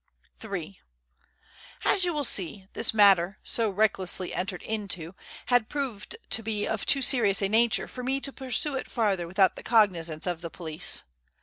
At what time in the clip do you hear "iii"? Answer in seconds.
0.43-0.81